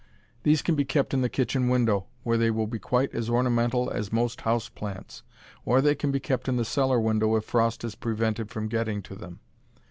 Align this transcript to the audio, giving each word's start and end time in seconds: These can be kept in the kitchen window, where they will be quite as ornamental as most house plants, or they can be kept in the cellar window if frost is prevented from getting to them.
These 0.41 0.63
can 0.63 0.73
be 0.73 0.83
kept 0.83 1.13
in 1.13 1.21
the 1.21 1.29
kitchen 1.29 1.69
window, 1.69 2.07
where 2.23 2.35
they 2.39 2.49
will 2.49 2.65
be 2.65 2.79
quite 2.79 3.13
as 3.13 3.29
ornamental 3.29 3.87
as 3.91 4.11
most 4.11 4.41
house 4.41 4.67
plants, 4.67 5.21
or 5.63 5.79
they 5.79 5.93
can 5.93 6.11
be 6.11 6.19
kept 6.19 6.49
in 6.49 6.57
the 6.57 6.65
cellar 6.65 6.99
window 6.99 7.35
if 7.35 7.45
frost 7.45 7.83
is 7.83 7.93
prevented 7.93 8.49
from 8.49 8.67
getting 8.67 9.03
to 9.03 9.13
them. 9.13 9.41